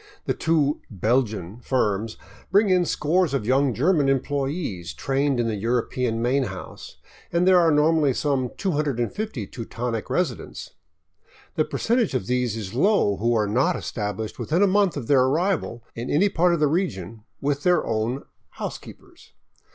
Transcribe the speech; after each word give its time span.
The 0.25 0.33
two" 0.33 0.81
Belgian" 0.89 1.59
firms 1.71 2.17
bring 2.51 2.71
in 2.71 2.85
scores 2.85 3.35
of 3.35 3.45
young 3.45 3.71
German 3.71 4.09
employees 4.09 4.95
trained 4.95 5.39
in 5.39 5.45
the 5.47 5.53
European 5.53 6.23
main 6.23 6.45
house; 6.45 6.97
and 7.31 7.47
there 7.47 7.59
are 7.59 7.69
normally 7.69 8.11
some 8.15 8.49
250 8.57 9.45
Teutonic 9.45 10.09
residents. 10.09 10.71
The 11.53 11.65
percentage 11.65 12.15
of 12.15 12.25
these 12.25 12.57
is 12.57 12.73
low 12.73 13.17
who 13.17 13.35
are 13.35 13.45
not 13.47 13.75
established 13.75 14.39
within 14.39 14.63
a 14.63 14.65
month 14.65 14.97
of 14.97 15.05
their 15.05 15.21
arrival 15.21 15.83
in 15.93 16.09
any 16.09 16.29
part 16.29 16.55
of 16.55 16.59
the 16.59 16.65
region 16.67 17.21
with 17.39 17.61
their 17.61 17.85
own'' 17.85 18.23
housekeepers." 18.59 19.33